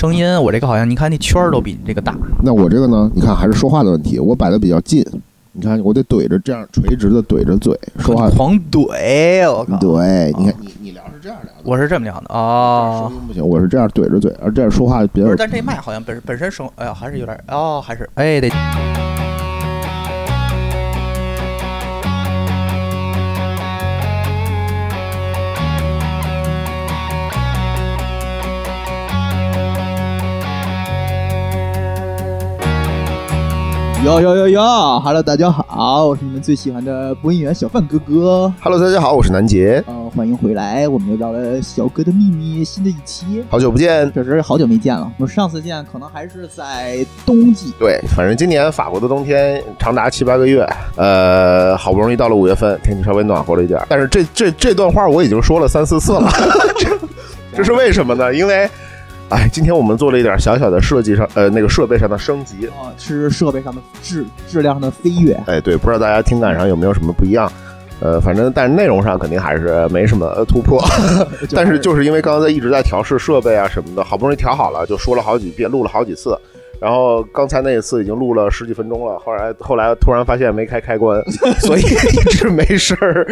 [0.00, 2.16] 声音，我这个好像你看那圈儿都比你这个大。
[2.42, 3.10] 那我这个呢？
[3.14, 5.04] 你看还是说话的问题，我摆的比较近。
[5.52, 9.46] 你看我得怼着这样垂直的怼着嘴说话， 狂怼！
[9.52, 9.76] 我靠！
[9.76, 13.10] 对，你看你你聊是这样聊的，我是这么聊的哦。
[13.10, 15.36] 声音不行，我是这样怼着嘴，而这样说话比较。
[15.36, 18.48] 但这麦好像本本身声，哎呀，还是有点哦，还是哎得。
[34.02, 34.62] 哟哟哟哟
[35.04, 38.50] ，Hello，大家好，我是你们最喜欢的播音员小范哥哥。
[38.62, 39.84] Hello，大家好，我是南杰。
[39.86, 43.44] 呃，欢迎回来，我们又到了小哥的秘密新的一期。
[43.50, 45.12] 好久不见，确实好久没见了。
[45.18, 47.74] 我们上次见可能还是在冬季。
[47.78, 50.66] 对，反正今年法国的冬天长达七八个月。
[50.96, 53.78] 呃，好不容易到了五月份，天气稍微暖和了一点。
[53.86, 56.26] 但是这这这段话我已经说了三四次了，
[57.54, 58.34] 这是为什么呢？
[58.34, 58.68] 因为。
[59.30, 65.40] 哎，今天我们做了一点小小的设计上，呃，那个设备上的升级啊，是设备上的质质量上的飞跃。
[65.46, 67.50] 哎，对，不知道大家听感上有没有什么不一样？
[68.00, 70.82] 呃，反正但是内容上肯定还是没什么突破。
[71.54, 76.36] 但是就是因为刚才一直在调试设备啊什么的，好不容易调好了，就说了好几遍，录了好几次。
[76.80, 81.22] 然后刚才那一次已经录了十几分钟了，后来后来突然发现没开开关，
[81.60, 83.24] 所以一直没事儿。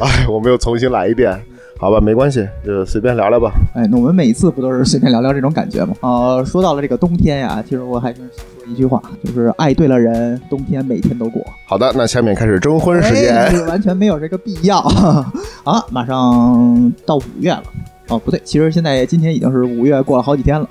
[0.00, 1.42] 哎，我们又重新来一遍。
[1.80, 3.50] 好吧，没关系，就随便聊聊吧。
[3.74, 5.94] 哎，那我们每一次不都是随便聊聊这种感觉吗？
[6.02, 11.42] 呃，说到了这个冬天呀，其实我还是想说一句话，就是爱对了人，冬天每天都过。
[11.66, 13.66] 好的，那下面开始征婚时间。
[13.66, 14.76] 完全没有这个必要
[15.64, 15.82] 啊！
[15.90, 17.62] 马上到五月了。
[18.08, 20.68] 哦，不对，其实现在今天已经是五月过了好几天了。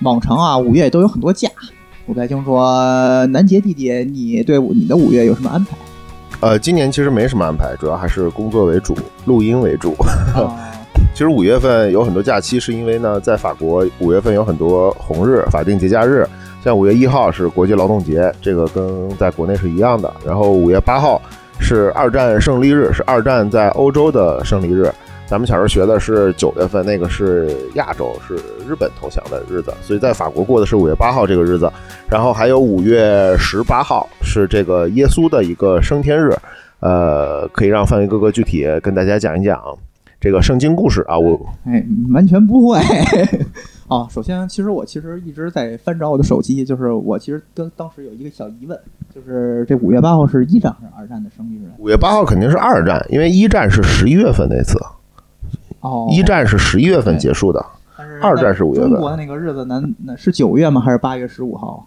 [0.00, 1.46] 往常啊，五月都有很多假。
[2.06, 5.76] 我不太清楚说，南杰弟弟，你对你的五月有什么安排？
[6.42, 9.94] 呃，今年其实没什么安排，主要还是工作为主，录音为主。
[11.14, 16.26] 其实五月份有很多假期，是因为呢，在法国五月份有很多红日、法定节假日，
[16.64, 20.12] 像五月一号是国际劳动节，这个跟在国内是一样的。
[20.26, 21.22] 然后五月八号
[21.60, 24.92] 是二战胜利日，是二战在欧洲的胜利日。
[25.26, 28.34] 咱们小时候学的是九月份，那个是亚洲，是
[28.68, 31.72] 日本投降的日子，所以在法国过的是五月八号这个日子。
[32.10, 36.36] 然后还有五月十八号是这个耶稣的一个升天日，
[36.80, 39.58] 呃，可以让范围哥哥具体跟大家讲一讲
[40.20, 41.18] 这个圣经故事啊。
[41.18, 41.82] 我哎，
[42.12, 42.78] 完全不会
[43.88, 44.06] 啊。
[44.12, 48.78] 首先，其实我其实一直在翻找我的手机，就是我其实跟当时有一个小疑问，
[49.14, 51.70] 就是这五月八号是一战还是二战的胜利日？
[51.78, 54.78] 五月八号肯定是二战，因为一战是十一月份那次。
[55.82, 57.64] 哦，一战是十一月份结束的，
[58.22, 58.90] 二战是五月份。
[58.90, 60.80] 中国的那个日子，那那是九月吗？
[60.80, 61.86] 还是八月十五号？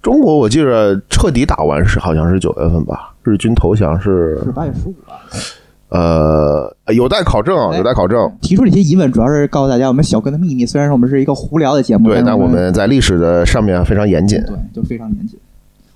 [0.00, 5.18] 中国我记着彻底打完是好像是九月份吧，日军投降是是八月十五啊。
[5.88, 8.30] 呃，有待考证，有待考证。
[8.42, 10.66] 提出这些疑问，主要是告诉大家我们小哥的秘密。
[10.66, 15.38] 虽然说我们是一个胡聊的节目，对，但我们在历史的上面非常严谨，对，就非常严谨。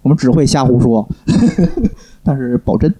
[0.00, 1.06] 我们只会瞎胡说，
[2.25, 2.93] 但是保真。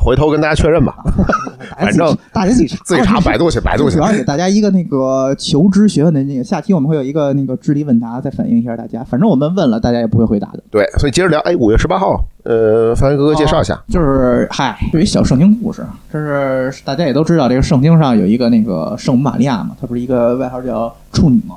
[0.00, 0.94] 回头跟大家确认吧，
[1.78, 3.96] 反正大家自己查，自己查百度去，百度去。
[3.96, 9.02] 主要给大家一个那个求知学问的那个，下期我们会有一个那个智力问答，再反映一下大家。
[9.04, 10.62] 反正我们问了，大家也不会回答的。
[10.70, 11.38] 对，所以接着聊。
[11.40, 21.56] 哎，五月十八号，呃，范哥哥介绍一下，就是嗨，有一小圣经故事，这是大家也都知道，这个圣经上有一个那个圣母玛利亚嘛，她不是一个外号叫处女吗？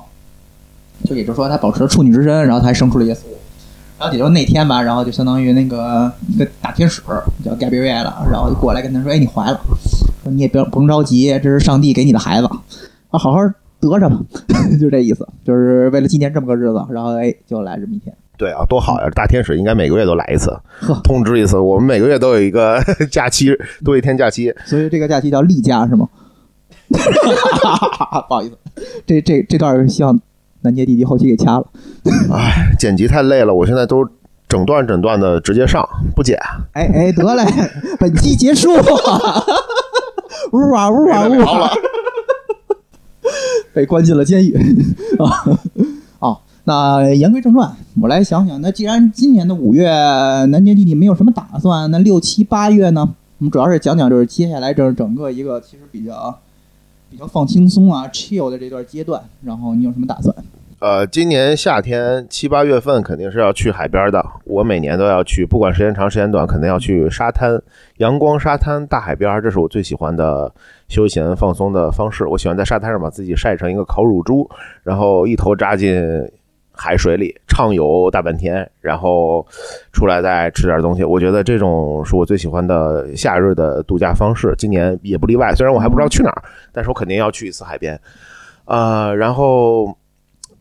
[1.03, 3.19] 就也就是说，她保持了处女之身，然后她还生出了耶稣。
[4.01, 7.03] 然后也就那天吧，然后就相当于那个一个大天使
[7.45, 9.62] 叫 Gabriel 了，然后就过来跟他说：“哎，你怀了，
[10.23, 12.47] 说你也别不用着急，这是上帝给你的孩子，
[13.12, 13.38] 啊，好好
[13.79, 14.19] 得着吧。
[14.81, 18.12] ”就这意思，就是为了纪念这么个日子，然后哎，就来这么一天。
[18.39, 19.07] 对啊，多好呀！
[19.13, 20.51] 大天使应该每个月都来一次，
[21.03, 21.59] 通知一次。
[21.59, 22.81] 我们每个月都有一个
[23.12, 26.09] 假期，多一天假期，所以这个假期叫例假是吗？
[28.28, 28.57] 不好意思，
[29.06, 30.19] 这这这段希望。
[30.61, 31.66] 南杰弟弟后期给掐了，
[32.33, 34.07] 哎，剪辑太累了，我现在都
[34.47, 36.38] 整段整段的直接上，不剪。
[36.73, 37.44] 哎哎，得嘞，
[37.99, 38.69] 本期结束。
[40.51, 41.71] 呜啊呜啊呜啊！
[43.73, 44.53] 被关进了监狱
[45.17, 45.57] 啊！
[46.19, 47.71] 哦，那言归正传，
[48.01, 53.09] 我来想想，那既然今年的五月南杰弟弟没有什么打算，那六七八月呢？
[53.39, 56.38] 我们主要是讲讲，就是接下来整整个一个其实比较。
[57.12, 60.34] 比较放轻松啊，chill 的这段阶段，然后你有什么打算？
[60.80, 64.25] 呃，今年夏天七八月份肯定是要去海边的。
[64.46, 67.62] 我每年都要去，不管时间长时间短，肯定要去沙滩、
[67.98, 70.52] 阳光沙滩、大海边，这是我最喜欢的
[70.88, 72.25] 休闲放松的方式。
[72.25, 74.50] 我喜欢在沙滩上把自己晒成一个烤乳猪，
[74.81, 76.02] 然后一头扎进。
[76.73, 79.45] 海水里畅游大半天，然后
[79.91, 84.53] 出来再吃点东西，我觉得这种是我最喜欢的夏日的度假方式。
[84.57, 88.00] 今年也不例外，虽然我还不知道去哪儿，但是我肯定要去一次海边。
[88.65, 89.95] 呃，然后，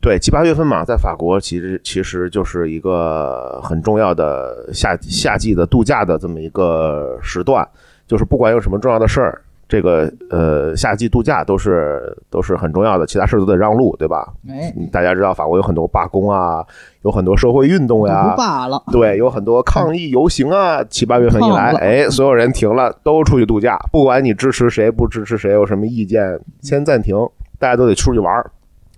[0.00, 7.66] 对，七八月份嘛，在法国其实其实就是一个很重要的夏夏季的度假的这么一个时段，
[8.06, 9.42] 就是不管有什么重要的事儿。
[9.70, 14.26] 这个呃，夏季度假都是都是很重要的，其他事都得让路，对吧？
[14.48, 16.66] 哎，大家知道法国有很多罢工啊，
[17.02, 18.82] 有很多社会运动呀，不罢了。
[18.90, 20.82] 对，有很多抗议游行啊。
[20.90, 27.16] 七八月份一来，所有人停了，都出去度假，不管你支持谁不支持谁，有什么意见，先暂停，
[27.56, 28.50] 大家都得出去玩儿，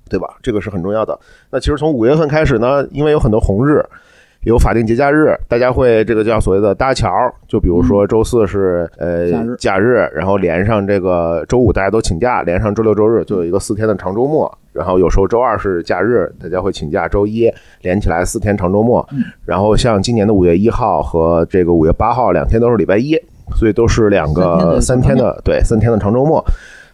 [0.08, 0.26] 对吧？
[0.42, 1.20] 这个是很重要的。
[1.50, 3.84] 那其实从五月份开始呢，因为有很多红日。
[4.44, 7.08] 有法定节假日，大家会这个叫所谓的搭桥，
[7.46, 14.52] 就比如说周四是呃假日，然后连上这个周五大家都请假，连上周六周日就有一个四天的长周末。
[14.72, 17.48] 然后有时候周二是假日，大家会请假，周一
[17.82, 19.06] 连起来四天长周末。
[19.12, 23.14] 嗯然后像今年的五月一号和这个五月八号两天都是礼拜一，
[23.54, 26.44] 所以都是两个三天的对三天的长周末。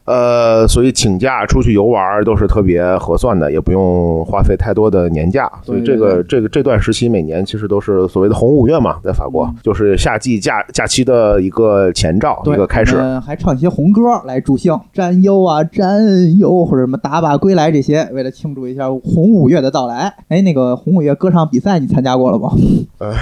[0.09, 5.51] 呃，所以请假出去游玩儿都是特别合算的，也不用花费太多的年假。
[5.63, 20.15] 所以这个这个这段时期每年其实都是所谓的红五月嘛，在法国、嗯就是夏季假假期的一个前兆，一个开始还唱一些红歌来助兴，占优啊，占优，或者什么打靶归来这些，为了庆祝一下红五月的到来。
[20.29, 22.51] 哎，那个红五月歌唱比赛你参加过了吗？
[22.97, 23.13] 呃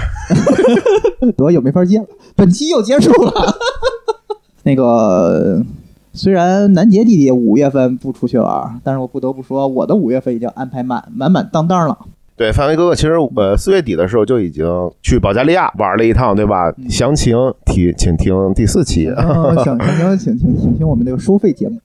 [1.35, 2.05] 得又没法接了，
[2.35, 3.33] 本期又结束了。
[4.63, 5.61] 那个
[6.17, 11.97] 虽然南杰弟弟五月份不出去玩，但是我不得不说，我的五月份已经安排满满满当当了。
[12.35, 14.65] 对，范伟哥哥，其实呃四月底的时候就已经
[15.01, 16.69] 去保加利亚玩了一趟，对吧？
[16.77, 17.35] 嗯详情
[17.65, 19.07] 提请听第四期。
[19.07, 21.79] 嗯请请请请请请听我们这个收费节目。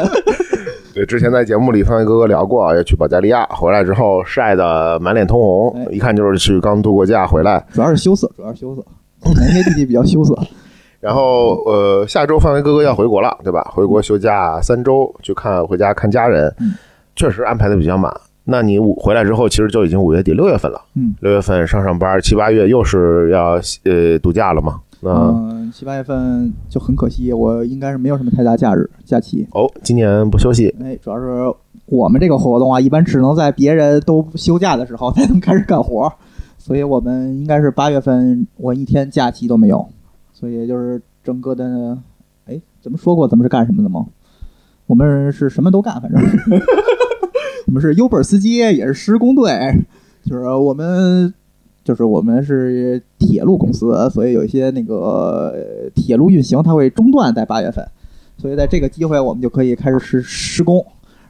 [0.94, 7.64] 对，之前在节目里范伟哥哥聊过，啊也去保加利亚，回来之后晒得满脸通红哎，一看就是去刚度过假回来。
[7.72, 8.84] 主要是羞涩，主要是羞涩。
[9.24, 10.36] 南杰弟弟比较羞涩。
[11.02, 13.72] 然后呃，下周范围哥哥要回国了，对吧？
[13.74, 16.74] 回国休假三周，去看回家看家人嗯，
[17.16, 18.14] 确实安排的比较满。
[18.44, 20.80] 那你五回来之后，其实就已经五月底六月份了。
[20.94, 24.80] 嗯，六月份上上班，七八月又是要呃度假了嘛？
[25.00, 29.44] 那、嗯，七八月份就很可惜，我应该是没有什么太大假日假期。
[29.54, 31.52] 哦，今年不休息，哎，主要是
[31.86, 36.12] 我们这个活动啊，一般只能在别人都休假的时候 才能开始干活，
[36.58, 39.84] 所以我们应该是八月份我一天假期都没有，
[40.42, 41.96] 所以就是整个的，
[42.46, 44.04] 哎，咱们说过咱们是干什么的吗？
[44.88, 46.20] 我们是什么都干，反正
[47.68, 49.72] 我们是 Uber 司机，也是施工队，
[50.24, 51.32] 就是我们
[51.84, 55.54] 就是我们是铁路公司，所以有一些那个
[55.94, 57.86] 铁路运行它会中断在八月份，
[58.36, 60.84] 所以在这个机会我们就可以开始施施工。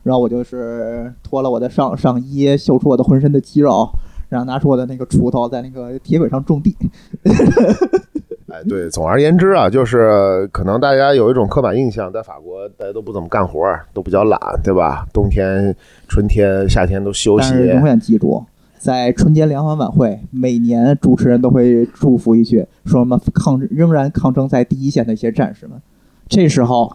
[0.04, 3.90] 然后我就是脱了我的上上衣，秀出我的浑身的肌肉，
[4.30, 6.74] 然后拿出我的那个锄头，在那个铁轨上种地。
[8.52, 15.06] 哎，对，总而言之啊，就是可能大家有一种刻板印象，在法国大家都不怎么干活儿，都比较懒，对吧？
[15.10, 15.74] 冬天、
[16.06, 18.44] 春天、夏天都休息永远记住，
[18.78, 25.80] 在春节联欢晚会，每年主持人都会祝福一句，说什么抗仍然抗争在第一线的一些战士们。
[26.28, 26.94] 这时候，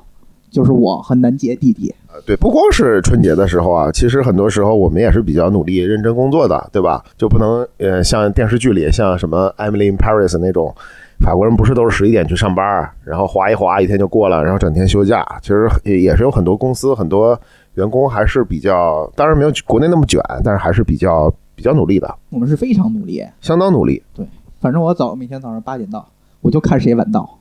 [0.52, 1.92] 就是我和南杰弟弟。
[2.26, 7.04] 对，不光是春节的时候啊，其实很多时候我们也是比较努力、认真工作的，对吧？
[7.18, 10.74] 就不能呃像电视剧里像什么《Emily in Paris》那种，
[11.20, 15.26] 法国人不是都是十一点去上班，然后划一划一天就过了，然后整天休假。
[15.42, 17.40] 其实也也是有很多公司很多
[17.74, 24.02] 员工还是比较，当然没有国内那么卷，但是还是比较比较努力的，我们是非常努力，相当努力。
[24.14, 24.26] 对
[24.60, 26.08] 反正我早每天早上八点到，
[26.42, 27.40] 我就看谁晚到，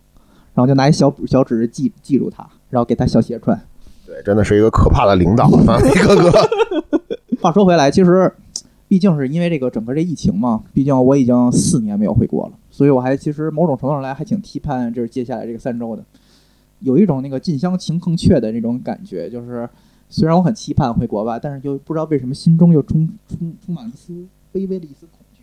[0.54, 3.58] 然后就拿一小小纸记记住他，然后给他小鞋穿。
[4.06, 6.30] 对，真的是一个可怕的领导，范伟哥哥。
[7.40, 8.32] 话说回来，其实
[8.88, 16.04] 毕竟是因为这个整个这疫情嘛，毕竟我已经四年没有回国了，所以我还其实某种程度上来还挺期盼就是接下来这个三周的，
[16.80, 19.66] 有一种那个近乡情更怯的那种感觉，就是
[20.10, 24.12] 虽然我很期盼回国吧，但是就不知道为什么心中又充充充满了一丝
[24.52, 25.42] 微微的一丝恐惧。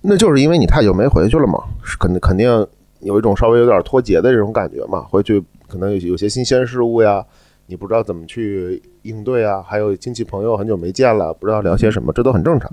[0.00, 2.66] 那就是因为你太久没回去了嘛，是肯定肯定
[2.98, 5.02] 有一种稍微有点脱节的这种感觉嘛。
[5.02, 7.24] 回去可能有有些新鲜事物呀，
[7.66, 12.68] 你不知道怎么去应对啊，还有亲戚朋友很久没见了，不知道聊些什么，这都很正常。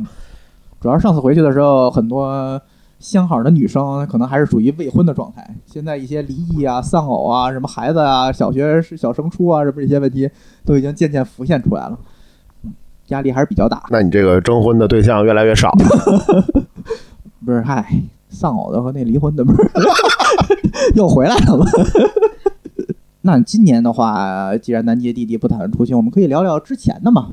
[0.81, 2.59] 主要上次回去的时候，很多
[3.03, 5.55] 相好的女生可能还是属于未婚的状态。
[5.65, 10.29] 现在一些离异啊、丧偶啊、什么孩子啊、小学小升初啊，什么这些问题
[10.63, 11.99] 都已经渐渐浮现出来了，
[12.63, 12.73] 嗯
[13.09, 13.83] 压力还是比较大。
[13.89, 15.69] 那你这个征婚的对象越来越少，
[17.45, 17.85] 不是，嗨，
[18.29, 19.69] 丧偶的和那离婚的不是
[20.95, 21.65] 又回来了吗？
[23.25, 27.31] 那今年的话，既然南杰弟弟不打算出行，我们可以聊聊之前的嘛。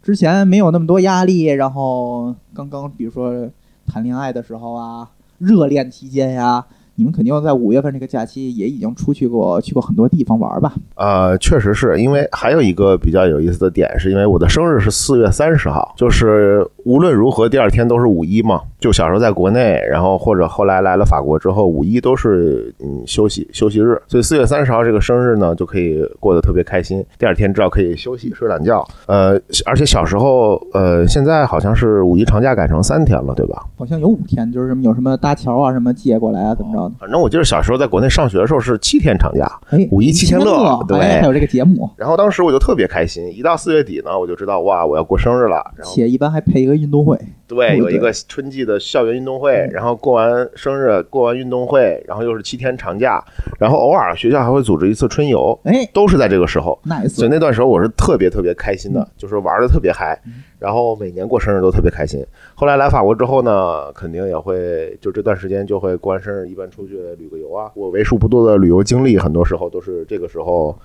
[0.00, 3.50] 之前没有那么多压力，然后刚刚比如说
[3.88, 6.66] 谈恋爱的时候啊，热恋期间呀，
[6.98, 10.74] 你们肯定在五月份这个假期也已经出去过，去过很多地方玩吧？
[10.96, 18.62] 呃，确实是因为还有一个比较有意思的点，是因为我的生日是四月三十号，就是无论如何第二天都是五一嘛。
[18.80, 27.04] 就小时候在国内，然后或者后来来了法国之后，五一都是嗯休息休息日，所以四月三十号这个生日呢就可以过得特别开心。
[27.16, 28.84] 第二天至少可以休息睡懒觉。
[29.06, 33.64] 呃，而且小时候呃，现在好像是五一长假改成三天了，对吧？
[33.76, 36.96] 好像有五天，就是什么有什么搭桥啊，什么借过来啊，怎么着的？
[36.98, 41.88] 反正我记得小时候在国内上学的时候是七天长假，哎，五一七天乐，对，还有这个节目。
[41.96, 45.62] 然后当时我就特别开心，一到四月底呢，我就知道哇，我要过生日了。
[45.84, 47.18] 且一般还配一个运动会，
[47.48, 53.24] 对，有一个春季的校园运动会，然后过完生日，过完运动会，然后又是七天长假，
[53.58, 56.78] 然后偶尔学校还会组织一次春游，哎，都是在这个时候。
[56.84, 57.08] nice。
[57.08, 60.20] 所以那段时候我是特别特别开心的，就是玩的特别嗨。
[60.58, 62.20] 然后每年过生日都特别开心。
[62.56, 67.70] 后来来法国之后呢，肯定也会就这段时间就会过完生日，一般出去旅个游啊。
[67.74, 70.76] 我为数不多的旅游经历，很多时候都是这个时候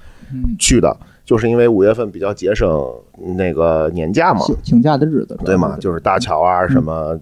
[0.60, 2.86] 去的，就是因为五月份比较节省
[3.38, 5.78] 那个年假嘛，请假的日子，对嘛？
[5.80, 7.18] 就是大桥啊什么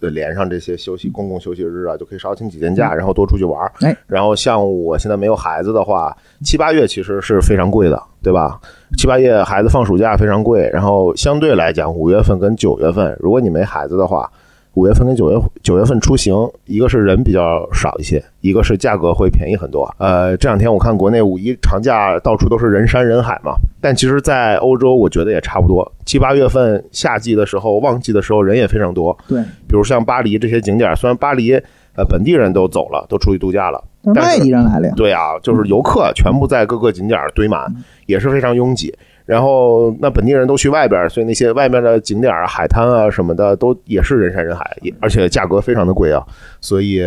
[0.00, 3.70] 连上这些休息公共休息日啊，就可以少请几天假，然后多出去玩。
[3.80, 8.60] 哎，然后像我现在没有孩子的话，七八月其实是非常贵的，对吧？
[8.98, 14.30] 七八月孩子放暑假非常贵，然后相对来讲，五月份跟九月份，如果你没孩子的话，
[14.76, 16.34] 五月份跟九月九月份出行，
[16.66, 19.90] 一个是人比较少一些，一个是价格会便宜很多。
[19.96, 25.90] 呃，这两天我看国内五一长假到处都是人山人海嘛，但其实，在欧洲我觉得也差不多。
[26.04, 29.16] 七八月份夏季的时候，旺季的时候人也非常多。
[29.26, 31.54] 对，比如像巴黎这些景点，虽然巴黎
[31.96, 33.82] 呃本地人都走了，都出去度假了。
[34.14, 34.94] 外地人来了呀？
[34.94, 38.94] 对啊，就是游客全部在各个景点堆满，也是非常拥挤。
[39.26, 46.24] 然后那本地人都去外边，所以那些外面的景点啊、海滩啊什么的，都也是人山人海，也而且价格非常的贵啊。
[46.60, 47.02] 所以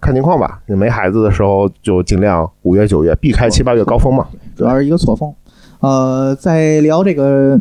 [0.00, 4.28] 看情况吧，你没孩子的时候就尽量五月、九月避开七八月高峰嘛。
[4.54, 5.34] 主要是一个错峰。
[5.80, 7.60] 呃，在聊这个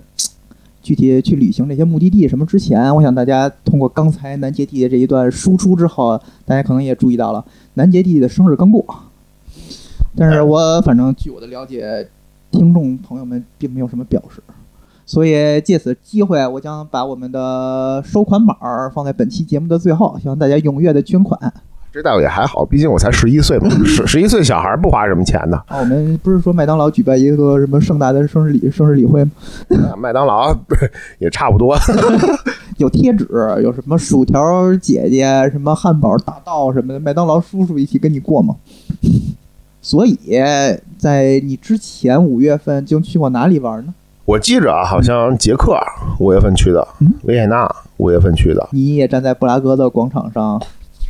[0.81, 7.43] 具体去旅行这些目的地什么之前，我想大家通过刚才南杰弟的这一段输出之后，大家可能也注意到了。
[7.75, 8.85] 南杰弟的生日刚过，
[10.15, 12.07] 但是我反正据我的了解，
[12.53, 14.41] 听众朋友们并没有什么表示，
[15.05, 18.55] 所以借此机会，我将把我们的收款码
[18.93, 21.51] 放在本期节目的最后，希望大家踊跃的捐款。
[21.91, 25.57] 这倒也还好，毕竟我才十一岁嘛， 十十一岁小孩不花什么钱的。
[25.67, 29.31] 啊，我们不是说麦当劳举办一个什么盛大的生日礼生日礼会吗？
[29.97, 30.55] 麦当劳
[31.19, 31.75] 也差不多。
[32.77, 33.27] 有贴纸，
[33.61, 38.55] 有什么薯条姐姐，什么汉堡大道什么的，麦当劳叔叔一起跟你过吗？
[39.83, 40.17] 所以
[40.97, 43.93] 在你之前五月份就去过哪里玩呢？
[44.25, 45.77] 我记着啊，好像捷克
[46.17, 46.87] 五月份去的，
[47.23, 48.69] 维也纳五月份去的。
[48.71, 50.59] 你也站在布拉格的广场上。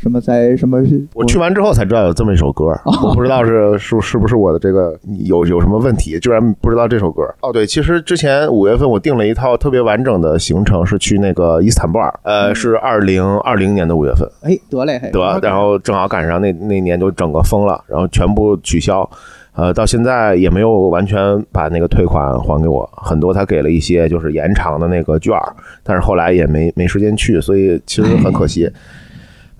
[0.04, 0.84] 什么在什么？
[1.14, 7.24] 我去完之后才知道有这么一首歌，我不知道是是是不是我的这个有有什么问题，居然不知道这首歌。
[7.40, 14.30] 哦，对，其实之前五月份我订了一套特别完整的行程，是去那个伊斯坦布尔，呃，是二零二零年的五月份。
[14.42, 19.10] 哎，得嘞，得，然后正好赶上那那年就整个封了，然后全部取消，
[19.56, 25.34] 呃，到现在也没有完全把那个退款还给我，很多他给了一些就是延长的那个券，
[25.82, 28.70] 但是后来也没没时间去，所以其实很可惜。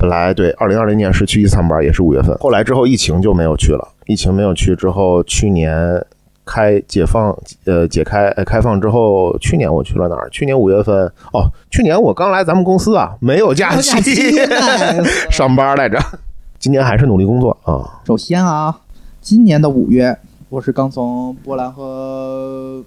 [0.04, 2.38] 本来对，二零二零年是去伊斯坦布尔，也是五月份。
[2.40, 3.88] 后来之后疫情就没有去了。
[4.06, 6.06] 疫情没有去之后，去年
[6.44, 7.34] 开解放，
[7.64, 10.30] 呃，解开开放之后，去年我去了哪儿？
[10.30, 14.02] 去年五月份哦，去年我刚来咱们公司啊，没有假期，
[15.32, 15.98] 上班来着。
[16.60, 18.02] 今年还是努力工作啊。
[18.06, 18.82] 首先啊，
[19.22, 20.18] 今年的五月，
[20.50, 22.84] 我是刚从波兰和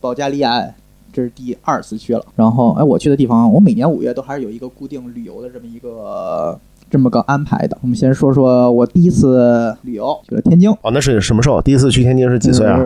[0.00, 0.64] 保加利亚。
[1.12, 6.58] 这是第二次去了，然后哎，我去的地方，我每年五月都还是有一个固定旅游的这么一个
[6.90, 7.76] 这么个安排的。
[7.82, 10.70] 我们先说说我第一次旅游去了天津。
[10.82, 11.60] 哦，那是什么时候？
[11.62, 12.78] 第一次去天津是几岁啊？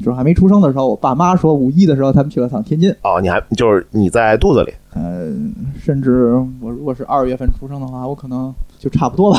[0.00, 2.94] 就是还没出生的时候，我爸妈说五一的时候他们去了趟天津。
[3.02, 4.72] 哦，你还就是你在肚子里？
[4.94, 9.38] 嗯，甚至我如果是二月份出生的话，我可能就差不多吧。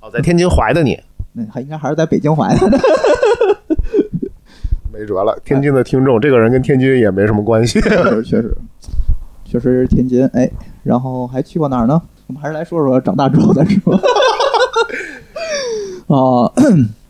[0.00, 0.98] 哦，在天津怀的你？
[1.36, 2.78] 那还应该还是在北京怀的。
[4.94, 7.80] 没辙了，天津的听众，这个人跟天津也没什么关系。
[8.24, 8.56] 确实，
[9.44, 10.24] 确实，是天津。
[10.32, 10.48] 哎，
[10.84, 12.00] 然后还去过哪儿呢？
[12.28, 14.00] 我们还是来说说长大之后再说。
[16.06, 16.52] 哦，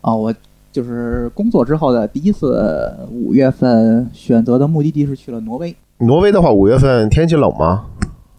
[0.01, 0.33] 哦，我
[0.71, 5.75] 就是工作之后的第一次五月份选择的目的地是去了挪威。
[5.99, 7.85] 挪威的话，五月份天气冷吗？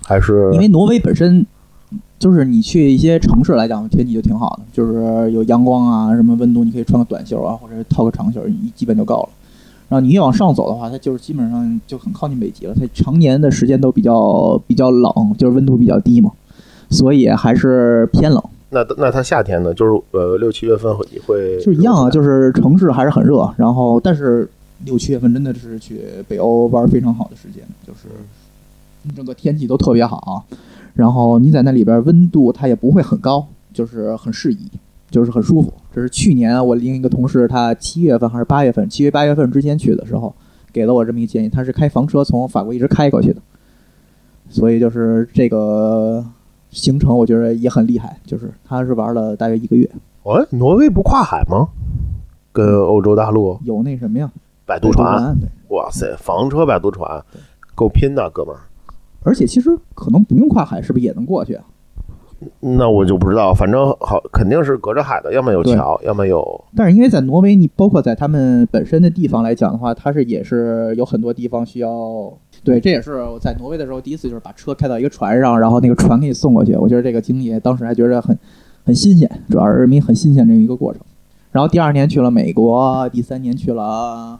[0.05, 1.47] 还是因为挪威本身
[2.19, 9.29] 就是你去一些城市来讲，天气就挺好的，就是有阳光啊，什么温度，你可以穿个短袖啊，或者套个长袖，一基本就够了。
[9.89, 12.75] 然后你越往上走的话，它就是基本上就很靠近北极了。
[12.75, 16.33] 它常年的时间都比较比较冷，就是温度比较低嘛，
[16.91, 18.43] 所以还是偏冷。
[18.71, 19.73] 那那它夏天呢？
[19.73, 24.49] 就是呃六七月份会会就一样啊，就是城市还是很热，然后但是
[24.85, 28.09] 六七月份真的是去北欧玩非常好的时间，就是
[29.15, 30.45] 整个天气都特别好，
[30.97, 34.69] 然后你在那里边温度它也不会很高，就是很适宜，
[35.11, 35.73] 就是很舒服。
[35.93, 40.35] 这是去年我另一个同事他七月份还是八月份，七月八月份之间去的时候
[40.73, 43.41] 给了我这么一个建议，他是开房车从法国一直开过去的，
[44.49, 46.25] 所以就是这个
[46.71, 49.89] 行程我觉得也很厉害，就是他是玩了大约一个月，
[50.23, 51.69] 哦，挪威不跨海吗？
[52.53, 54.33] 跟欧洲大陆有那什么呀，
[54.65, 55.49] 摆渡船，船对。
[55.77, 57.23] 哇塞，房车摆渡船，
[57.75, 58.61] 够拼的，哥们儿。
[59.27, 61.65] 而且其实可能不用跨海，是不是也能过去啊？
[62.61, 72.33] 那我就不知道，反正好肯定是隔着海的，要么有桥，要么有但是因为在挪威，你包括在他们本身的地方来讲的话，它是也是有很多地方需要。
[72.63, 76.77] 对，这也是我在挪威的时候第一次，就是把车开到一个船上，然后那个船给你送过去。
[76.77, 78.39] 我觉得这个经历当时还觉得很
[78.85, 81.01] 很新鲜，主要是因为很新鲜这么一个过程。
[81.53, 84.39] 然后第二年去了美国，第三年去了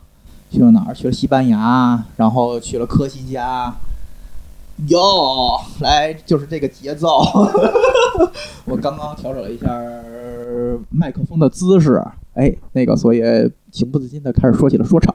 [0.51, 0.95] 去了哪儿？
[0.95, 3.75] 去了西班牙，然后去了科西嘉。
[4.89, 7.21] 哟，来就是这个节奏。
[8.67, 9.67] 我刚刚调整了一下
[10.91, 12.03] 麦克风的姿势，
[12.35, 13.23] 哎，那个，所以
[13.73, 15.15] 情不自禁的开始说起了说唱。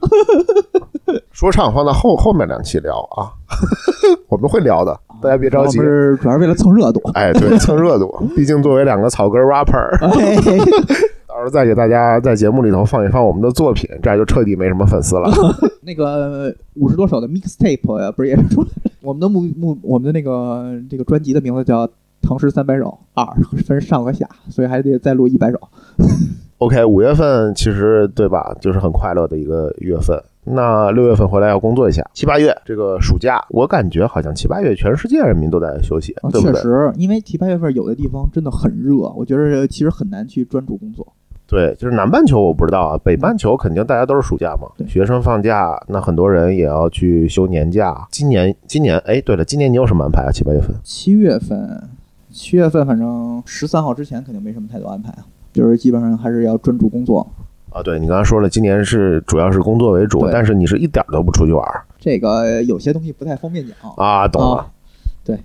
[1.32, 3.32] 说唱放到后后面两期聊啊，
[4.28, 5.92] 我们会聊的，大家别着急我们。
[5.92, 7.00] 是主要是为了蹭热度。
[7.14, 8.06] 哎，对，蹭热度，
[8.36, 10.36] 毕竟作为两个草根 rapper，哎，
[11.38, 15.30] 到时候再给大家在节目里头放一放我们的作品，这样就彻底没什么粉丝了。
[15.82, 18.90] 那个五十多首的 mixtape 呀，不是也是出来了？
[19.02, 21.86] 我们的目目，我们的那个这个专辑的名字叫
[22.20, 23.24] 《唐诗三百首》，二
[23.64, 25.60] 分上和下，所以还得再录一百首。
[26.58, 30.20] OK，五月份其实对吧，就是很快乐的一个月份。
[30.42, 36.54] 那六月份回来要工作一下，七八月这个暑假，我感觉好像七八月全世界人民都在休息，啊，对不对？
[36.54, 41.06] 确实，因为七八月份有的地方真的很热，我觉得其实很难去专注工作。
[41.48, 48.06] 对，就是南半球我不知道啊，北半球肯定大家都是暑假嘛，学生放假，那很多人也要去休年假。
[48.10, 50.30] 今年，今年，哎，对了，今年你有什么安排啊？
[50.30, 50.76] 七八月份？
[50.84, 51.88] 七月份，
[52.30, 57.26] 七月份反正十三号之前肯定没什么太多安排啊，就是基本上还是要专注工作。
[57.70, 63.74] 啊，对你刚才说了，今年是主要是工作为主，但是你是一点儿都不出去玩儿这个有些东西不太方便讲。
[63.96, 64.56] 啊，懂了。
[64.58, 64.66] 啊
[65.24, 65.38] 对，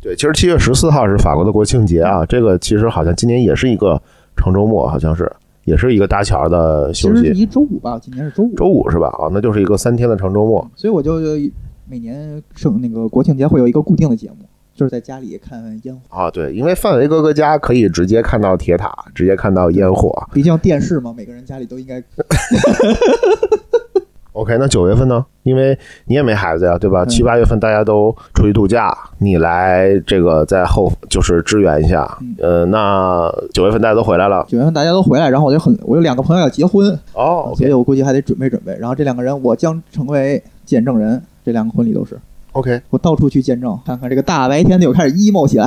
[0.00, 4.00] 对，其实七月十四号是法国的国庆节啊，这个其实好像今年也是一个
[4.38, 5.30] 长周末，好像是
[5.64, 9.08] 也是一个搭桥的休息，一周五吧，今年是周五，周五是吧？
[9.18, 10.66] 啊，那就是一个三天的长周末。
[10.74, 11.18] 所以我就
[11.86, 14.36] 每年圣那个国庆节会有一个固定的节目，
[14.74, 16.00] 就是在家里看烟火。
[16.08, 20.10] 啊，对，因为范围哥哥家可以直接看到铁塔，直接看到烟火。
[20.32, 22.02] 毕竟电视嘛，每个人家里都应该
[24.32, 25.24] OK，那九月份呢？
[25.42, 27.02] 因为你也没孩子呀，对吧？
[27.04, 32.18] 嗯七八月份大家都出去度假，你来这个在后就是支援一下。
[32.20, 34.44] 嗯呃，那九月份大家都回来了。
[34.48, 38.76] 九月份大家都回来，然后我就很我有两个朋友要结婚，哦所以我估计还得准备准备。
[38.78, 42.18] 然后这两个人我将成为见证人，这两个婚礼都是。
[42.52, 45.66] ，OK，我到处去见证，看看这个大白天的又开始 emo 起来。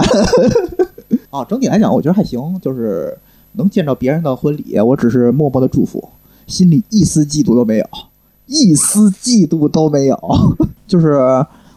[1.31, 3.17] 啊，整体来讲，我觉得还行，就是
[3.53, 6.07] 能见到别人的婚礼，我只是默默的祝福，
[6.45, 7.85] 心里一丝嫉妒都没有，
[8.51, 10.19] 一丝嫉妒都没有。
[10.85, 11.17] 就是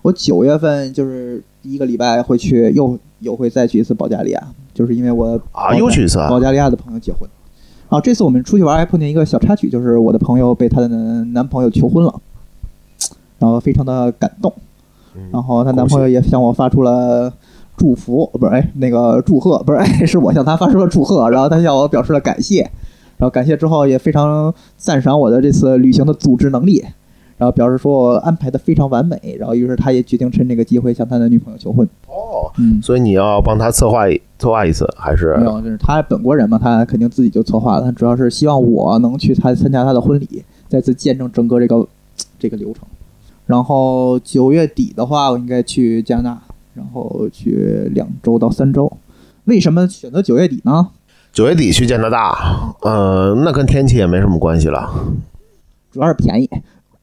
[0.03, 4.43] 我九月份就是第一个礼拜会去，又又会再去一次保加利亚，
[4.75, 7.29] 就是因为我啊，又去一次啊保加利亚的朋友结婚。
[7.89, 12.13] 啊，这次我们出去玩还碰见一个小插曲，就是我的朋友被她的男朋友求婚了，
[13.39, 14.53] 然后非常的感动。
[15.17, 17.33] 嗯然后她男朋友也向我发出了
[17.77, 22.69] 祝福，不是哎那个祝贺，不是哎是我向他发出了祝贺，然后他向我表示了感谢，
[23.17, 26.85] 然后感谢之后也非常赞赏我的这次旅行的组织能力，
[27.37, 31.89] 然后表示说我安排的非常完美，然后于是他也决定趁这个机会向他的女朋友求婚。
[32.09, 34.05] 哦，嗯，所以你要帮他策划
[34.39, 41.87] 策划一次，还是没有，就是他本国人嘛，他肯定自己就策划了，他主要是希望我能去他参加他的婚礼，再次见证整个这个
[42.39, 42.83] 这个流程。
[43.47, 46.43] 然后九月底的话，我应该去加拿大，
[46.75, 48.91] 然后去两周到三周。
[49.45, 50.89] 为什么选择九月底呢？
[51.35, 52.33] 九月底去加拿大？
[52.83, 54.89] 呃，那跟天气也没什么关系了。
[55.91, 56.49] 主要是便宜，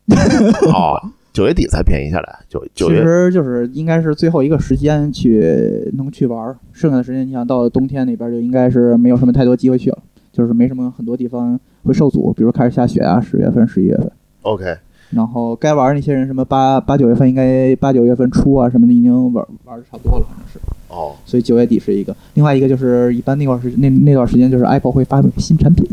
[0.73, 0.95] 哦，
[1.33, 9.97] 九月底才便宜下来，九九其月实就是应该是最后一个时间去能去玩儿，剩下的时间你想到了冬天那边就应该是没有什么太多机会去了，
[10.31, 14.09] 就是没什么很多地方会受阻，比如开始下雪啊，十月份、十一月份。
[14.43, 14.77] OK，
[15.11, 20.59] 然后该玩儿那些人，什么八八九月份应该八九月份初啊什么的，已经玩玩的差不多了，反正是。
[20.89, 25.87] 哦，所以九月底是一个，另外一个就是一般那段时那那段时间就是 Apple 会发新产品，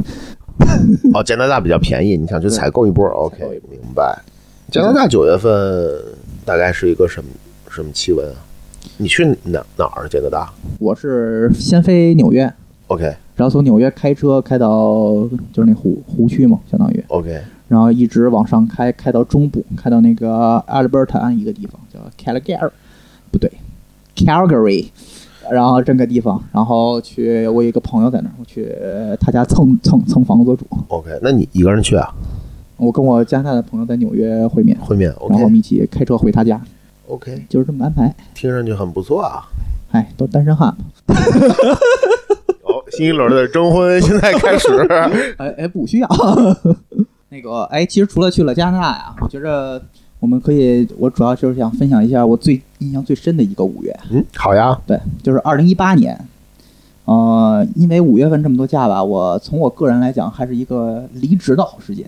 [1.14, 4.18] 哦，加拿大比较便宜，你想去采购一波？OK，采购一明白。
[4.70, 5.52] 加拿大九月份
[6.44, 7.30] 大概是一个什么
[7.70, 8.34] 什么气温啊？
[8.96, 12.52] 你去哪哪儿加拿大我是先飞纽约
[12.88, 13.04] ，？OK
[13.36, 15.12] 然后从纽约开车开到
[15.52, 22.70] 就是那湖湖区嘛，相当于，OK，然后一直往上开，开到中部，开到那个 Alberta 一个地方叫 Calgary，
[23.30, 23.50] 不对
[24.16, 24.88] ，Calgary，
[25.50, 28.74] 然后这个地方，然后去我有一个朋友在那儿，我去
[29.20, 32.12] 他家蹭蹭蹭房子住，OK，那你一个人去啊？
[32.76, 36.60] 我跟我加拿大的朋友在纽约会面，会面然后我们一起开车回他家
[37.08, 38.14] ，OK，就是这么安排。
[38.34, 39.42] 听上去很不错啊。
[39.90, 40.68] 哎，都单身汉
[41.06, 41.14] 嘛，
[42.62, 44.68] 哦，新一轮的征婚现在开始。
[45.38, 46.08] 哎哎，不需要。
[47.30, 49.80] 那个哎，其实除了去了加拿大呀，我觉着
[50.20, 53.94] 我们可以，我主要就是想分享一下我最印象最深的一个五月。
[54.10, 54.78] 嗯，好呀。
[54.86, 56.18] 对，就是二零一八年。
[57.04, 62.06] 呃，因为五月份这么多假吧，我从我个人来讲，还是一个离职的好时间。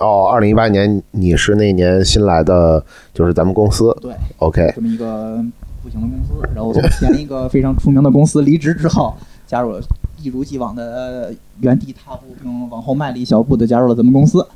[0.00, 3.94] 哦，二零一八年你是那年新来的，就是咱们公司。
[4.00, 5.42] 对，OK 这么一个
[5.82, 9.14] 不行的公司，然后从前一个非常出名的公司离职之后，
[9.48, 9.80] 加入了
[10.22, 14.46] 一如既往的原地踏步，并往后迈了一小步的加入了咱们公司。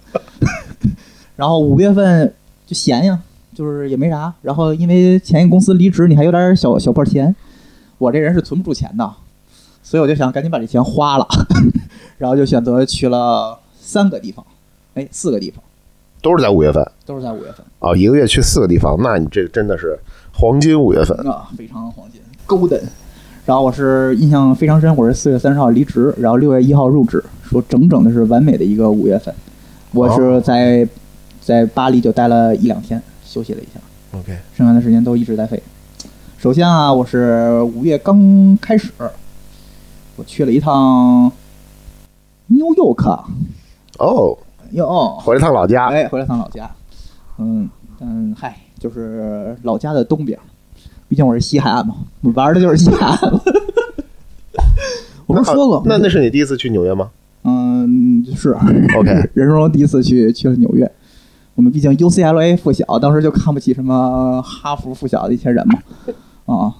[1.35, 2.33] 然后五月份
[2.66, 3.18] 就闲呀，
[3.55, 4.33] 就是也没啥。
[4.42, 7.35] 然后因为前一个公司离职，你还有点小小破钱，
[7.96, 9.14] 我这人是存不住钱的，
[9.83, 11.26] 所以我就想赶紧把这钱花了，
[12.18, 14.44] 然后就选择去了三个地方，
[14.94, 15.64] 哎，四个地方，
[16.20, 16.87] 都是在五月份。
[17.07, 17.64] 都是在五月份。
[17.78, 19.98] 哦，一个月去四个地方，那你这真的是
[20.35, 21.16] 黄金五月份。
[21.26, 22.83] 啊，非常黄金，golden。
[23.53, 29.35] 然后我是印象非常深，我是四月三十号离职，然后六月一号入职，说整整的是完美的一个五月份。
[29.93, 30.88] 我是在
[31.38, 35.62] 在巴黎就待了一两天，休息了一下，OK，剩下的时间都一直在飞。
[36.38, 38.91] 首先啊，我是五月刚开始，
[40.17, 41.31] 我去了一趟
[42.47, 43.21] New York，
[43.99, 44.38] 哦，
[44.71, 45.88] 哟，回了趟老家。
[45.88, 46.71] 哎，回了趟老家，
[47.37, 47.69] 嗯
[48.01, 50.38] 嗯，嗨，就是老家的东边，
[51.12, 53.18] 毕竟我是西海岸嘛，我玩的就是西海岸。
[55.29, 57.11] 我不是说过，那那是你第一次去纽约吗
[57.44, 58.57] 嗯是
[58.96, 60.90] ？OK， 人生中第一次去去了纽约。
[61.55, 65.79] 我们毕竟 UCLA 附小，当时就看不起什么哈佛附小的一些人嘛，
[66.46, 66.75] 啊，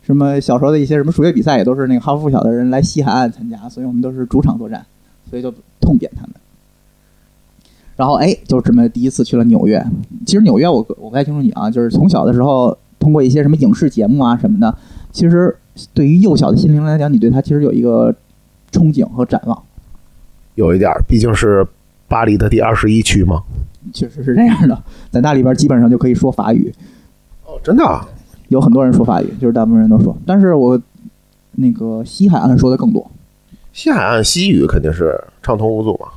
[0.00, 4.86] 什么小时候的一些什么数学比赛也都是那个哈佛附小的人来西海岸参加，所以我们都是主场作战，
[5.28, 6.30] 所以就痛扁他们。
[7.96, 9.84] 然后哎，就这么第一次去了纽约。
[10.24, 14.72] 其实纽约我我不太清楚你啊，就是从小的时候通过一些什么影视节目啊什么的，
[15.10, 15.56] 其实
[15.92, 18.14] 对于幼小的心灵来讲，你对它其实有一个
[18.70, 19.60] 憧憬和展望。
[20.54, 21.66] 有一点儿，毕竟是
[22.06, 23.42] 巴黎的第二十一区嘛。
[23.94, 26.72] 确实是这样的， 在那里边基本上就可以说法语，
[27.46, 28.06] 哦，真的啊？
[28.48, 30.14] 有很多人说法语，就是大部分人都说。
[30.26, 30.78] 但是我
[31.52, 33.10] 那个西海岸说的更多。
[33.72, 36.08] 西海岸西语肯定是畅通无阻嘛，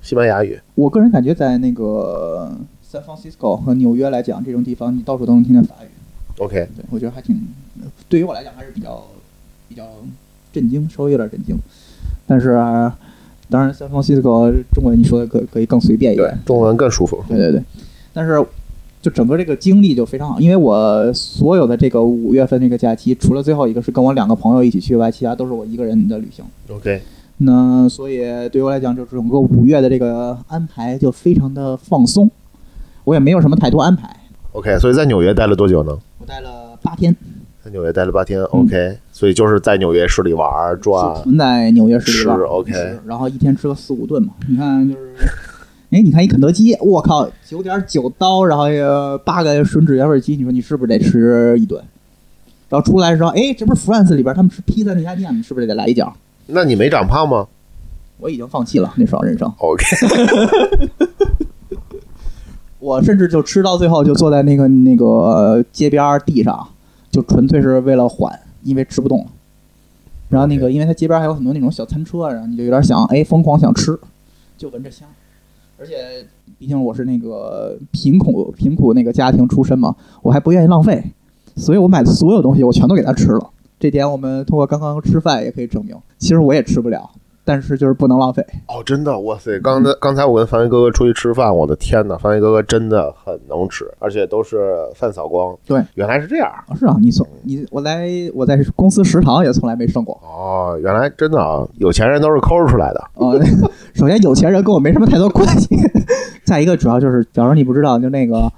[0.00, 0.60] 西班牙语。
[0.74, 2.54] 我个人感觉，在那个
[2.88, 5.88] San Francisco 和纽约来讲，这种地方你到处都能听见法语。
[6.40, 7.40] OK，对我觉得还挺，
[8.08, 9.02] 对于我来讲还是比较
[9.68, 9.84] 比较
[10.52, 11.56] 震惊，稍微有点震惊。
[12.26, 12.98] 但是、啊
[13.50, 17.20] 当然 San Francisco 中文你说的可可以更随便一点。，中文更舒服。
[17.26, 17.60] 对对对，
[18.12, 18.40] 但是
[19.02, 26.44] 就整个这个经历就非常好，因为我所有的这个五月份这个假期，除了最后一个是跟我两个朋友一起去外，其他都是我一个人的旅行。
[26.70, 27.02] OK，
[27.38, 28.18] 那所以
[28.50, 32.30] 对于我来讲，就整个五月的这个安排就非常的放松，
[33.02, 34.16] 我也没有什么太多安排。
[34.52, 35.96] OK，所以在纽约待了多久呢？
[36.18, 37.14] 我待了八天，
[37.64, 38.42] 在纽约待了八天。
[38.44, 42.72] OK，所以就是在纽约市里玩儿转在纽约市里是玩 OK
[43.06, 44.32] 然后一天吃个四五顿嘛。
[44.48, 45.28] 你看就是，
[45.90, 51.82] 哎，你看一肯德基，我靠，九点九刀，然后呃八个吮指原味鸡，你说你是不是得吃一顿？
[52.68, 55.42] 然后出来的时候，哎，这不是 France 里边他们吃披萨那家店吗？
[55.46, 56.12] 是不是得来一脚？
[56.46, 57.46] 那你没长胖吗
[58.18, 59.84] 我已经放弃了那双人生，？OK，
[62.80, 66.66] 我甚至就吃到最后就坐在那个那个、街边地上，
[67.10, 69.26] 就纯粹是为了缓，因为吃不动。
[70.28, 73.98] 然后那个，因为它街边还有很多那种小餐车，然后你就有点想，哎，疯狂想吃，
[74.56, 75.06] 就闻着香。
[75.78, 76.26] 而且，
[76.58, 81.02] 毕竟我是那个贫苦贫苦那个家庭出身嘛，我还不愿意浪费，
[81.56, 83.50] 所以我买的所有东西我全都给他吃了。
[83.78, 85.96] 这点我们通过刚刚吃饭也可以证明。
[86.18, 87.10] 其实我也吃不了，
[87.44, 88.44] 但是就是不能浪费。
[88.68, 89.58] 哦，真的，哇塞！
[89.60, 95.56] 刚才刚才我跟樊威哥哥出去吃饭，我的天呐，樊威哥哥真的很能吃，而且都是饭扫光。
[95.66, 96.48] 对，原来是这样。
[96.48, 100.14] 啊是啊，你从你我来我在公司食堂也从来没剩过。
[100.22, 103.10] 哦，原来真的啊，有钱人都是抠出来的。
[103.14, 103.40] 呃，
[103.94, 105.68] 首先有钱人跟我没什么太多关系，
[106.44, 108.50] 再一个主要就是，假如你不知道，就那个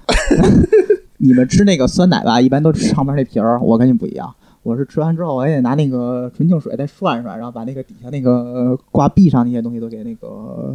[1.17, 4.33] 你们吃那个酸奶吧，一般都吃上面那皮儿，我跟你不一样。
[4.63, 10.27] 我是吃完之后，我也得拿那个纯净水再涮涮，然后把那个底下那个挂壁上那些东西都给那个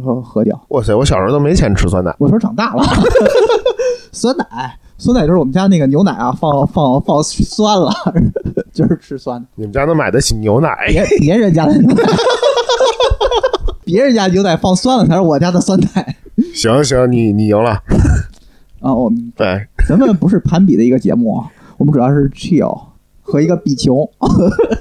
[0.03, 0.59] 喝喝掉。
[0.69, 2.15] 哇塞，我小时候都没钱吃酸奶。
[2.19, 2.83] 我说长大了，
[4.13, 4.45] 酸奶
[4.97, 7.91] 酸奶就是我们家那个牛奶啊，放放放酸了，
[8.71, 9.47] 就是吃酸的。
[9.55, 10.69] 你们家能买得起牛奶？
[10.87, 12.03] 别别人家的牛奶，
[13.83, 16.15] 别人家牛奶放酸了才是我家的酸奶。
[16.53, 17.81] 行行，你你赢了。
[18.81, 21.43] 啊，我们对，咱们不是攀比的一个节目，
[21.77, 22.79] 我们主要是 chill
[23.31, 24.09] 和一个比穷。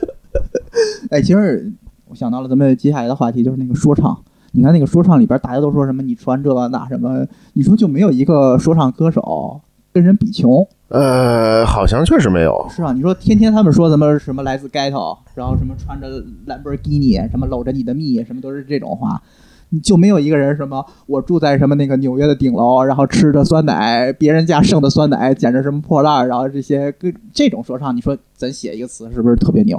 [1.10, 1.72] 哎，其实
[2.06, 4.16] 我想到了咱们接下来的话题，就是那个说唱。
[4.52, 9.60] 你看那个说唱里边，大家都说什么你穿这那什么，你说就没有一个说唱歌手
[9.92, 10.66] 跟人比穷？
[10.88, 12.66] 呃，好像确实没有。
[12.70, 16.08] 是啊，你说天天他们说什么什么来自 ghetto，然后什么穿着
[16.46, 19.47] 兰博基尼，什么搂着你的蜜，什么都是这种话，你
[19.82, 29.78] 就没有一个人什么我住在什么那个纽约的顶楼，然后吃着酸奶，别人家剩的酸奶捡着什么破烂，然后这些跟这种说唱，你说咱写一个词是不是特别牛？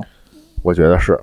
[0.62, 1.20] 我觉得是。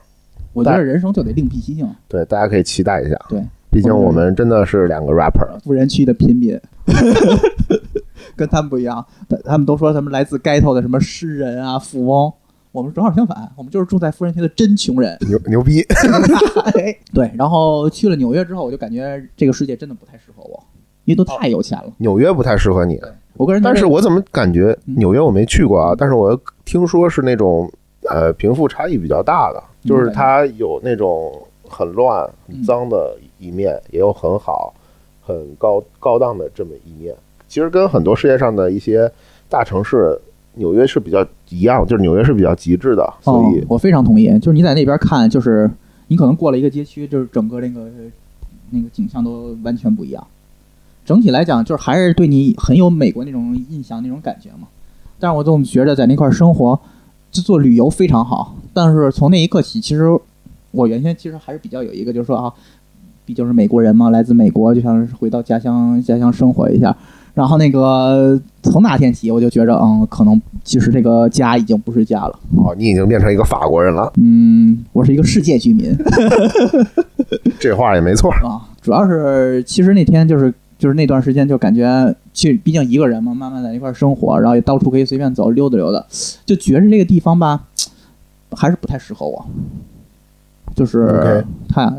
[0.52, 1.86] 我觉得人生就得另辟蹊径。
[2.08, 3.16] 对，大家可以期待一下。
[3.28, 5.46] 对，毕竟我们真的是两个 rapper。
[5.62, 6.58] 富人区的平民，
[8.34, 9.04] 跟他们不一样。
[9.28, 12.32] 他他们都说他们来自 ghetto 的什么诗人啊、富翁，
[12.76, 15.16] 我们正好相反，我们就是住在富人区的真穷人。
[15.26, 15.82] 牛牛逼！
[17.14, 20.62] 对，然后去了纽约之后，我就感觉这个世界真的不太适合我，
[21.06, 21.90] 因为都太有钱了。
[21.96, 23.00] 纽约不太适合你。
[23.32, 25.94] 我个人，但是我怎么感觉纽约我没去过啊？
[25.96, 27.66] 但是我听说是那种
[28.10, 29.62] 呃贫富差异比较大的。
[29.82, 31.32] 就是它有那种
[31.66, 34.74] 很乱、很脏的一面，也有很好、
[35.22, 37.14] 很高高档的这么一面。
[37.48, 39.10] 其实跟很多世界上的一些
[39.48, 40.20] 大城市，
[40.56, 43.14] 纽约是比较一样，就是纽约是比较极致的。
[43.22, 44.26] 所以，我非常同意。
[44.38, 45.70] 就是你在那边看，就是
[46.08, 47.88] 你可能过了一个街区，就是整个那个
[48.70, 50.26] 那个景象都完全不一样。
[51.04, 54.68] 整体来讲，就是还是对你很有美国那种印象、那种感觉嘛。
[55.18, 56.78] 但是我总觉得在那块生活。
[57.28, 60.04] 就做旅游非常好，但是从那一刻起，其实
[60.70, 62.50] 我原先其实还是比较有一个，就是说啊，
[63.26, 66.96] 毕竟是美国人嘛，来自美国，就像是回到家乡家乡生活一下。
[67.36, 72.38] 然后那个从那天起，我就觉着，嗯，可能其实这个家已经不是家了。
[72.56, 74.10] 哦，你已经变成一个法国人了。
[74.16, 75.94] 嗯，我是一个世界居民。
[77.60, 80.52] 这话也没错啊，主要是其实那天就是。
[80.78, 86.04] 就是那段时间，就感觉去，毕竟一个人嘛，慢慢在一块生活，然后也到处可以随便走，溜达溜达，
[86.44, 87.64] 就觉着这个地方吧，
[88.50, 89.46] 还是不太适合我，
[90.74, 91.90] 就是它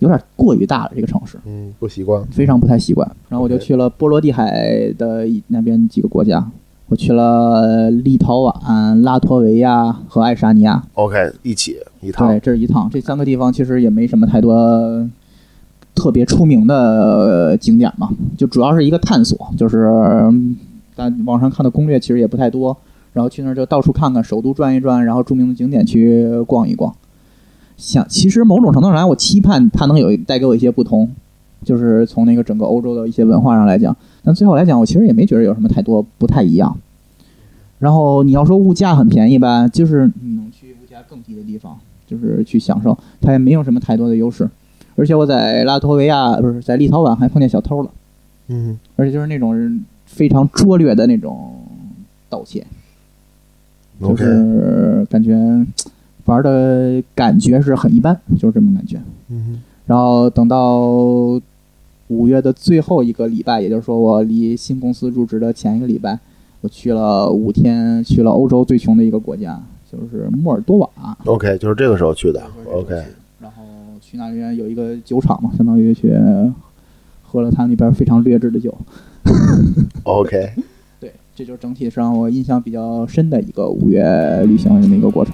[0.00, 3.10] 有点过于大了，这个城市，嗯，不习惯，非常不太习惯。
[3.28, 6.44] 然后我就去了波罗的海的那边几个国家，
[6.88, 10.82] 我去了立陶宛、拉脱维亚和爱沙尼亚。
[10.94, 12.90] OK，一起一趟，对，这是一趟。
[12.92, 15.08] 这三个地方其实也没什么太多。
[15.92, 18.08] 特别出名的景点嘛，
[18.38, 19.86] 就主要是一个探索，就是
[20.94, 22.74] 但网上看的攻略其实也不太多，
[23.12, 26.94] 然后去那儿就到处看看，首都转一转，然后著名的景点去逛一逛。
[27.80, 31.10] 想，其实某种程度上来，我期盼它能有带给我一些不同，
[31.64, 33.96] 就是从那个整个欧洲的一些文化上来讲。
[34.22, 36.76] 但最后来讲，我其实也没觉得有什么太多不太一样。
[37.78, 44.46] 然后你要说物价很便宜吧，就是你能去物价更低的地方，就是去享受，它也没有什么太多的优势。
[44.96, 47.90] 而且我在拉脱维亚不是在立陶宛还碰见小偷了，
[48.48, 51.54] 嗯，而且就是那种非常拙劣的那种
[52.28, 52.66] 盗窃，
[53.98, 55.64] 就是感觉
[56.24, 59.00] 玩的感觉是很一般，就是这么感觉。
[59.28, 60.80] 嗯，然后等到
[62.08, 66.18] 五月的最后一个礼拜，也就是说我离新公司入职的前一个礼拜，
[66.60, 70.88] 我去了五天，去了欧洲最穷的一个国家，就是莫尔多瓦。
[71.24, 72.42] OK，就是这个时候去的。
[72.72, 72.94] OK
[73.40, 73.64] 然后。
[74.02, 76.12] 去那边有一个酒厂嘛，相当于去
[77.22, 78.76] 喝了他那边非常劣质的酒。
[80.02, 80.50] OK，
[80.98, 85.32] 对，这就是整体上我印象比较深的一个五月旅行的这么一个过程。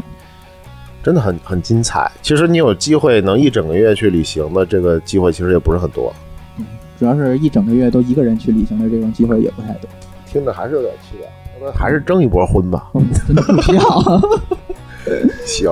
[1.07, 2.11] 真的很很精彩。
[2.21, 6.13] 其实你有机会能一整个月去旅行的这个机会，其实也不是很多。
[6.59, 6.67] 嗯，
[6.99, 9.89] 主要是一整个月都一个人去旅行的这种机会也不太多。
[10.27, 12.91] 听着还是有点期待，要不然还是争一波婚吧。
[13.25, 14.21] 真的不需要。
[15.45, 15.71] 行，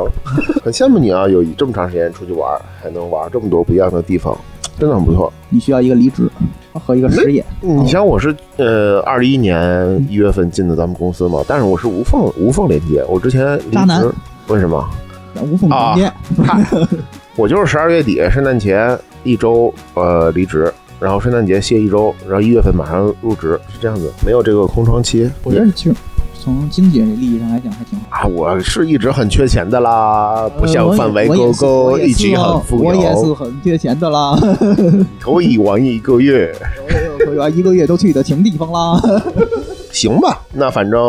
[0.62, 1.26] 很羡慕你啊！
[1.26, 4.38] 有这么长时间出去玩，还能玩这么多不一样的地方，
[4.78, 5.32] 真的很不错。
[5.48, 6.30] 你需要一个离职
[6.74, 7.44] 和一个失业。
[7.60, 13.04] 你像我是呃，二一年一月份进的咱们公司嘛，但是我是无缝无缝连接。
[13.08, 14.08] 我之前离职，
[14.46, 14.88] 为什么？
[15.42, 16.12] 无缝衔接。
[17.36, 25.30] 我就是十二月底圣诞前一周呃离职，然后圣诞节歇一周，然后一月份马上入职，是这样子，没有这个空窗期。
[25.42, 25.96] 我觉得其实。
[26.36, 28.26] 从经济利益上来讲还挺好啊！
[28.26, 32.90] 我是一直很缺钱的啦，不像范围哥哥一直很富有。
[32.90, 34.38] 我也是很缺钱的啦，
[35.18, 36.54] 可以玩一个月。
[37.24, 39.00] 可以玩一个月都去的穷地方啦。
[39.94, 41.00] 行吧，那反正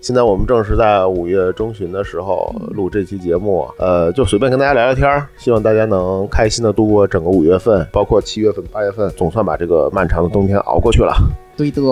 [0.00, 11.12] 现在我们正是在五月中旬的时候录这期节目，呃，就随便跟大家聊聊天儿，希望大家能开心的度过整个五月份，包括七月份、八月份，总算把这个漫长的冬天熬过去了。
[11.56, 11.82] 对的，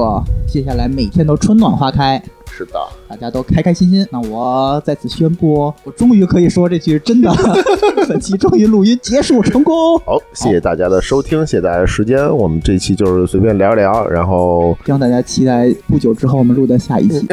[0.46, 2.22] 接下来每天都春暖花开，
[2.56, 2.72] 是的，
[3.06, 4.06] 大家都开开心心。
[4.10, 7.30] 那我在此宣布，我终于可以说这句是真的，
[8.08, 9.98] 本期终于录音结束成功。
[9.98, 17.26] 好，谢谢大家的收听，谢谢大家的时间，我们这期就是随便聊一聊，然后希望大家期待不久之后我们录的下一期。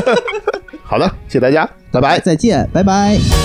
[0.84, 2.20] 好的，谢谢大家，拜拜。
[2.20, 3.43] 再见，拜拜。